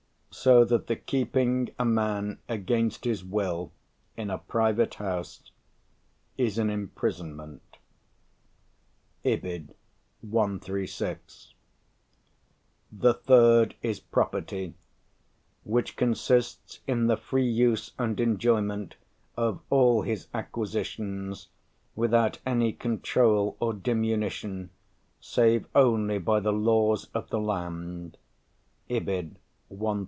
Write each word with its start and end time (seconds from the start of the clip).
So 0.33 0.63
that 0.63 0.87
the 0.87 0.95
keeping; 0.95 1.69
a 1.77 1.83
man 1.83 2.39
against 2.47 3.03
his 3.03 3.21
will 3.21 3.73
in 4.15 4.29
a 4.29 4.37
private 4.37 4.93
house.... 4.95 5.51
is 6.37 6.57
an 6.57 6.69
imprisonment" 6.69 7.75
(Ibid, 9.25 9.75
136): 10.21 11.53
The 12.93 13.13
third 13.13 13.75
is 13.81 13.99
property, 13.99 14.73
"which 15.65 15.97
consists 15.97 16.79
in 16.87 17.07
the 17.07 17.17
free 17.17 17.47
use 17.47 17.91
and 17.99 18.17
enjoyment 18.17 18.95
of 19.35 19.59
all 19.69 20.01
his 20.01 20.27
acquisitions, 20.33 21.49
without 21.93 22.39
any 22.45 22.71
control 22.71 23.57
or 23.59 23.73
diminution, 23.73 24.69
save 25.19 25.67
only 25.75 26.19
by 26.19 26.39
the 26.39 26.53
laws 26.53 27.09
of 27.13 27.29
the 27.29 27.39
land" 27.39 28.17
(Ibid, 28.89 29.35
138). 29.67 29.97